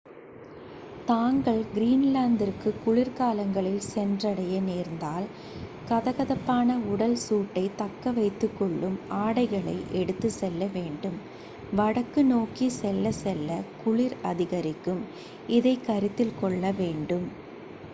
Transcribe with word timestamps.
தாங்கள் 1.07 1.59
கிரீன்லாந்திற்கு 1.73 2.69
குளிர்காலங்களில் 2.85 3.83
சென்றடைய 3.87 4.61
நேர்ந்தால் 4.61 5.27
கதகதப்பான 5.89 6.77
உடல் 6.87 7.15
சூட்டைத் 7.25 7.77
தக்கவைத்துக்கொள்ளும் 7.77 8.97
ஆடைகளை 9.19 9.77
எடுத்துச் 9.93 10.37
செல்ல 10.39 10.71
வேண்டும் 10.73 11.19
வடக்கு 11.73 12.23
நோக்கிச் 12.25 12.77
செல்லச்செல்ல 12.81 13.51
குளிர் 13.83 14.17
அதிகரிக்கும் 14.25 15.03
இதை 15.51 15.79
கருத்தில் 15.81 16.37
கொள்ள 16.41 16.71
வேண்டும் 16.77 17.29